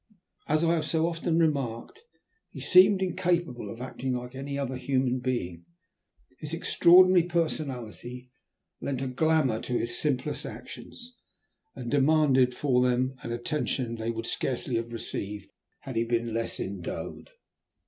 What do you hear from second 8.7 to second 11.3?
lent a glamour to his simplest actions,